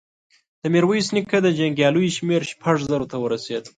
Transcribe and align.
د 0.61 0.63
ميرويس 0.73 1.07
نيکه 1.15 1.37
د 1.43 1.47
جنګياليو 1.59 2.15
شمېر 2.17 2.41
شپږو 2.51 2.87
زرو 2.89 3.09
ته 3.11 3.17
ورسېد. 3.19 3.63